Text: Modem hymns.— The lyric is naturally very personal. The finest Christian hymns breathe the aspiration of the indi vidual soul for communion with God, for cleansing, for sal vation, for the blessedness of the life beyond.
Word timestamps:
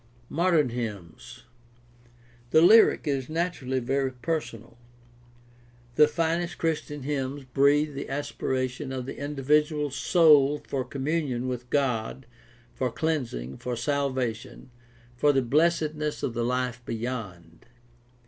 Modem 0.29 0.69
hymns.— 0.69 1.43
The 2.49 2.63
lyric 2.63 3.07
is 3.07 3.29
naturally 3.29 3.77
very 3.77 4.11
personal. 4.11 4.79
The 5.93 6.07
finest 6.07 6.57
Christian 6.57 7.03
hymns 7.03 7.43
breathe 7.43 7.93
the 7.93 8.09
aspiration 8.09 8.91
of 8.91 9.05
the 9.05 9.15
indi 9.19 9.43
vidual 9.43 9.93
soul 9.93 10.57
for 10.67 10.83
communion 10.83 11.47
with 11.47 11.69
God, 11.69 12.25
for 12.73 12.89
cleansing, 12.91 13.57
for 13.57 13.75
sal 13.75 14.11
vation, 14.11 14.69
for 15.15 15.31
the 15.31 15.43
blessedness 15.43 16.23
of 16.23 16.33
the 16.33 16.43
life 16.43 16.81
beyond. 16.83 17.67